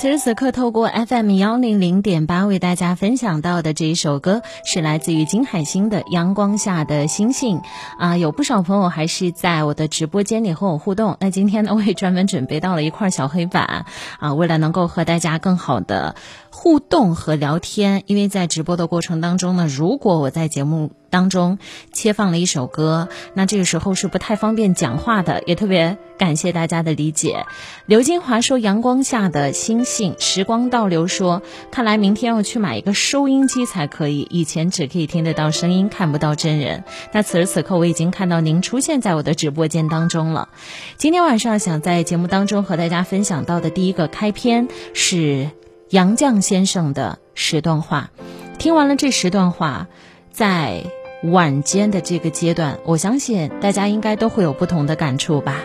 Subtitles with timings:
[0.00, 7.58] 此时此刻，透过 FM 幺零零点八为大家分享到的这一首歌，是来自于金海心的《阳光下的星星》
[7.98, 11.16] 啊，有不少朋友还是在我的直播间里和我互动。
[11.18, 13.86] 那今天呢，我也专门准备到了一块小黑板
[14.20, 16.14] 啊，为了能够和大家更好的
[16.52, 20.92] 互动和聊天，因为在直播的过程当中呢，如果我在节目。
[21.10, 21.58] 当中
[21.92, 27.46] 切放了一首歌，那这个时候是不太方便讲话的，也特别感谢大家的理解。
[27.86, 36.84] 刘金华说：“阳光下的星星，时光倒流。”说：“看来明天要去买一个收音机才可以，以前只可以听得到声音，看不到真人。
[37.12, 40.50] 那此时此刻，我已经看到您出现在我的直播间当中了。
[40.98, 45.50] 今天晚上想在节目当中和大家分享到的第一个开篇是
[45.88, 48.10] 杨绛先生的十段话。
[48.58, 49.88] 听完了这十段话，
[50.30, 50.97] 在。
[51.22, 55.64] 晚间的这个阶段，我相信大家应该都会有不同的感触吧。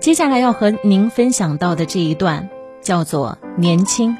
[0.00, 2.48] 接下来要和您分享到的这一段
[2.80, 4.16] 叫做“年轻”。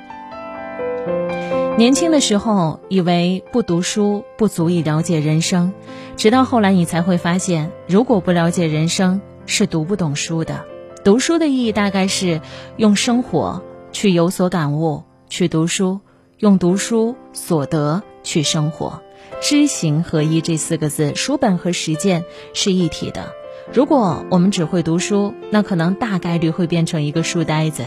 [1.78, 5.72] 年轻的时候，以为不读书不足以了解人生，
[6.16, 10.66] 直到后来你才会发现，如果不了解人生，是读不懂书的。
[11.02, 12.42] 读书的意义大概是
[12.76, 16.00] 用生活去有所感悟，去读书，
[16.36, 19.02] 用读书所得去生活。
[19.40, 23.32] 知行合一这四个字，书本和实践是一体的。
[23.72, 27.86] 如果我们只会读书，那可能大概率会变成一个书呆子。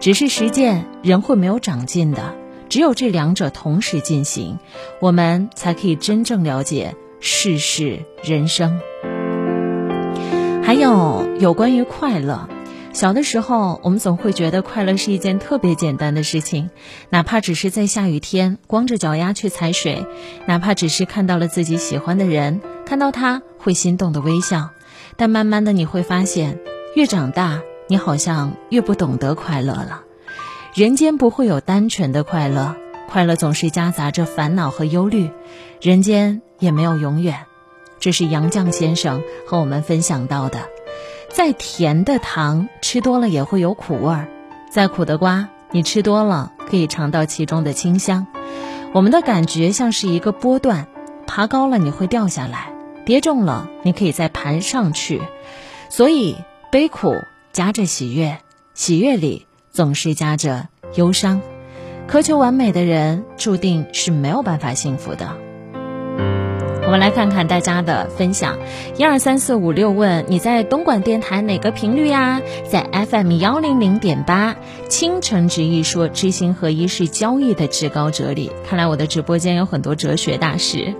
[0.00, 2.34] 只是实践，人会没有长进的。
[2.68, 4.58] 只有这两者同时进行，
[5.00, 8.80] 我们才可以真正了解世事人生。
[10.64, 12.48] 还有有关于快乐。
[12.92, 16.70] 小的时候，我们总会觉得快乐是一件特别简单的事情，
[17.08, 20.06] 哪怕只是在下雨天光着脚丫去踩水，
[20.46, 24.70] 哪怕只是看到了自己喜欢的人，看到他会心动的微笑。
[25.16, 26.60] 但慢慢的你会发现，
[26.94, 30.02] 越长大，你好像越不懂得快乐了。
[30.74, 32.76] 人间不会有单纯的快乐，
[33.08, 35.30] 快乐总是夹杂着烦恼和忧虑，
[35.80, 37.46] 人间也没有永远。
[37.98, 40.68] 这是杨绛先生和我们分享到的。
[41.32, 44.28] 再甜的糖吃多了也会有苦味儿，
[44.70, 48.26] 再苦的瓜你吃多了可以尝到其中的清香。
[48.92, 50.86] 我们的感觉像是一个波段，
[51.26, 52.74] 爬高了你会掉下来，
[53.06, 55.22] 跌重了你可以再爬上去。
[55.88, 56.36] 所以
[56.70, 57.16] 悲苦
[57.52, 58.38] 夹着喜悦，
[58.74, 61.40] 喜悦里总是夹着忧伤。
[62.06, 65.34] 苛求完美的人注定是没有办法幸福的。
[66.92, 68.58] 我们来看看大家的分享，
[68.98, 72.42] 一二三四五六问你在东莞电台哪个频率呀？
[72.68, 74.56] 在 FM 幺零零点八。
[74.90, 78.52] 倾城之意说知行合一是交易的至高哲理。
[78.68, 80.92] 看来我的直播间有很多哲学大师。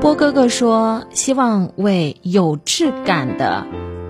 [0.00, 3.64] 波哥哥说希望为有质感的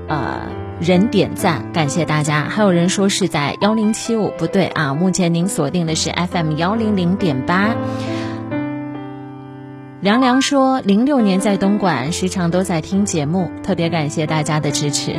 [0.09, 0.41] 呃
[0.81, 2.45] 人点赞，感谢大家。
[2.49, 7.77] 还有人说是在幺零七五，不对啊，目前您锁定的是 FM 幺零零点八。
[10.00, 15.16] 凉凉说：“零六年在东莞，时常都在听节目，特别感谢大家的支持。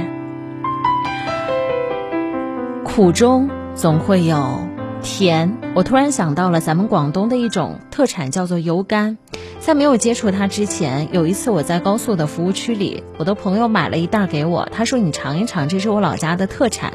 [2.85, 4.62] 苦中总会有
[5.01, 5.57] 甜。
[5.73, 9.17] 我突然想到了咱们广东的一种特产，叫做油柑。
[9.59, 16.94] 在没有接触它之前，有一次我在高速的服务区里，我的朋友买了一袋给我，他说：‘你尝一尝，这是我老家的特产。’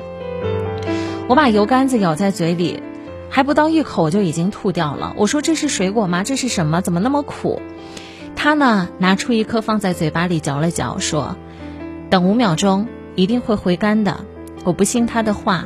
[1.28, 2.83] 我把油柑子咬在嘴里。”
[3.34, 5.12] 还不到一口就已经吐掉了。
[5.17, 6.22] 我说这是水果吗？
[6.22, 6.81] 这是什么？
[6.83, 7.61] 怎么那么苦？
[8.37, 11.34] 他呢，拿出一颗放在嘴巴里嚼了嚼，说
[12.11, 12.87] ：“等五秒钟，
[13.17, 14.21] 一定会回甘的。”
[14.62, 15.65] 我不信他的话。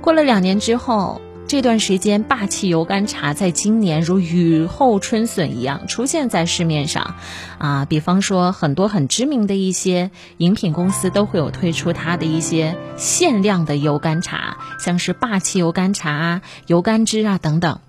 [0.00, 1.20] 过了两年之后。
[1.48, 7.14] 这段时间，霸气油甘茶在今年如雨后春笋一样出现在市面上，
[7.56, 17.80] 啊，比方说很多很知名的一些饮品公司都会有推出它的一些限量的油甘茶，像是霸气油甘茶啊、油甘汁啊等等。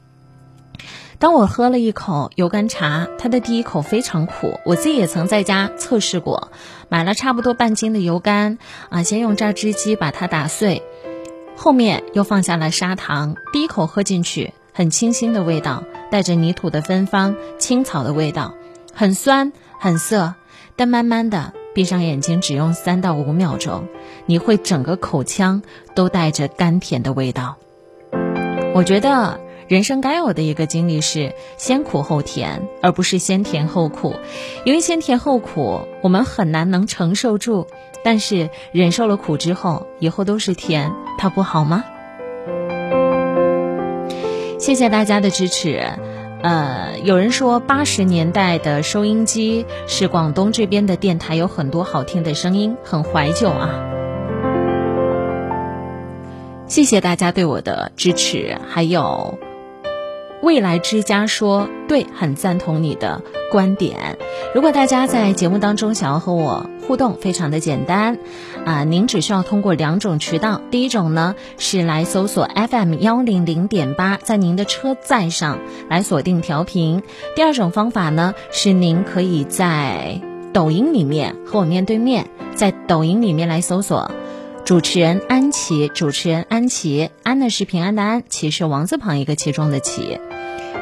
[1.18, 6.54] 当我喝了一口油甘茶，它的第一口非常苦，我自己也曾在家测试过，
[6.88, 10.82] 买了差不多半斤的油甘，啊，先用榨汁机把它打碎。
[11.62, 18.54] 后面又放下了砂糖，第一口喝进去，很清新的味道，带着泥土的芬芳、青草的味道，
[18.94, 20.36] 很酸很涩，
[20.78, 23.90] 但慢慢的闭上眼睛，只用三到五秒钟，
[24.26, 25.62] 你会整个口腔
[25.96, 27.58] 都带着甘甜的味道。
[28.74, 34.16] 我觉得人生该有的一个经历是先苦后甜，而不是先甜后苦，
[34.66, 37.68] 因为先甜后苦，我们很难能承受住。
[38.04, 41.84] 但是忍受了苦之后，以后都是甜，它不好吗？
[44.58, 45.86] 谢谢大家的支持。
[46.42, 53.70] 呃，有人说八十年代的收音机是广东这边的电台，有很多好听的声音，很怀旧啊。
[56.66, 59.38] 谢谢大家对我的支持，还有
[60.42, 63.22] 未来之家说对，很赞同你的
[63.52, 64.18] 观点。
[64.56, 68.18] 如果大家在节目当中想要和我互动，非常的简单
[68.66, 75.60] 啊，您只需要通过两种渠道，第一种呢是来搜索 FM 幺零零点八，在您的车载上
[75.90, 77.02] 来锁定调频；
[77.36, 80.22] 第二种方法呢是您可以在
[80.54, 84.10] 抖音里面和我面对面，在抖音里面来搜索。
[84.66, 90.20] 主持人安琪，主持人安琪，安呢是平安的安，琪是王字旁一个其中的琪。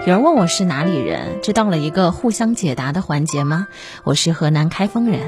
[0.07, 3.67] 有人问我是哪里人，这到了一个互相解答的环节吗？
[4.05, 5.19] 我是河南开封人。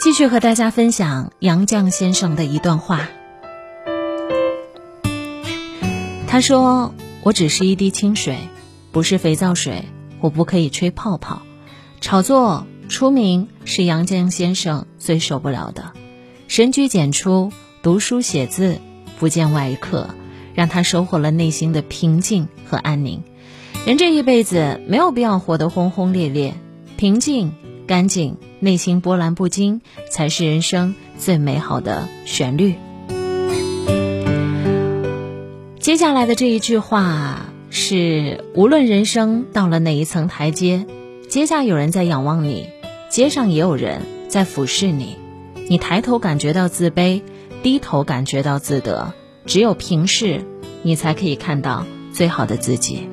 [0.00, 3.08] 继续和大家分享杨绛先生的一段话。
[6.28, 6.94] 他说
[7.24, 8.38] ：“我只是一滴清水，
[8.92, 9.86] 不是肥皂水，
[10.20, 11.42] 我不可以吹泡泡，
[12.00, 15.90] 炒作。”出名是杨绛先生最受不了的，
[16.46, 17.50] 深居简出，
[17.82, 18.78] 读书写字，
[19.18, 20.10] 不见外客，
[20.54, 23.22] 让他收获了内心的平静和安宁。
[23.86, 26.54] 人这一辈子没有必要活得轰轰烈烈，
[26.96, 27.52] 平静、
[27.86, 32.74] 干净，内心波澜不惊，才是人生最美好的旋律。
[35.80, 40.86] 接下来的这一句话是：无论人生到了哪一层台阶，
[41.28, 42.68] 阶下有人在仰望你。
[43.10, 45.16] 街上也有人在俯视你，
[45.68, 47.20] 你抬头感觉到自卑，
[47.62, 49.12] 低头感觉到自得。
[49.46, 50.44] 只有平视，
[50.82, 53.08] 你才可以看到最好的自己。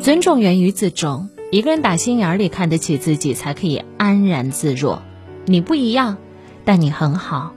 [0.00, 5.02] 尊重源于自重，一个人打心眼里看得起自己，才可以安然自若。
[5.46, 6.16] 你不一样，
[6.64, 7.52] 但你很好。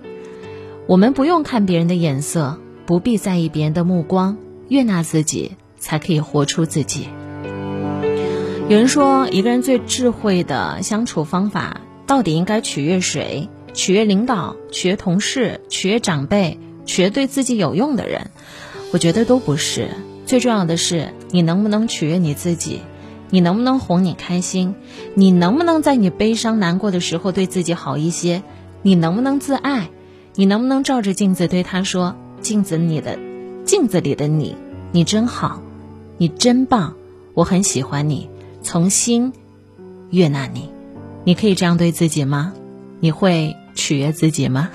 [0.88, 4.38] 我们不用看别人的眼色，不必在意别人的目光，
[4.68, 7.08] 悦纳自己，才可以活出自己。
[8.70, 13.50] 有人说，一个人最智慧的相处方法，到底应该取悦谁？
[13.74, 18.32] 取悦领导，取悦同事，取悦长辈，取悦对自己有用的人？
[18.92, 19.90] 我觉得都不是。
[20.26, 22.82] 最重要的是，你能不能取悦你自己？
[23.30, 24.76] 你能不能哄你开心？
[25.16, 28.44] 你能不能在你悲伤难过的时候对自己好一些？
[28.82, 29.90] 你能不能自爱？
[30.36, 33.20] 你能不能照着镜子对他说：“镜子里的，
[33.66, 34.56] 镜子里的你，
[34.92, 35.62] 你真好，
[36.18, 36.96] 你真棒，
[37.34, 38.30] 我很喜欢你。”
[38.64, 39.34] 从心
[40.10, 40.70] 悦纳你，
[41.26, 42.54] 你可以这样对自己吗？
[43.02, 44.70] 你会取悦自己吗？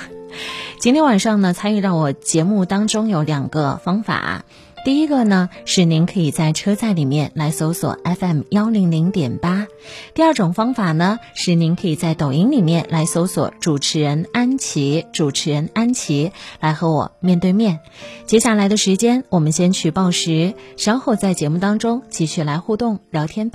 [0.81, 4.45] 今天晚上呢，参与到我节目当中有两个方法。
[4.85, 9.67] 第一个呢，是您可以在车载里面来搜索 FM 幺零零点八；
[10.15, 16.31] 第二种方法呢，是您可以在抖音里面来搜索主持人安琪，主持人安琪
[16.61, 17.81] 来和我面对面。
[18.27, 23.47] 接下来的时间，我们先去报时，稍后在节目当中继续来互动聊天。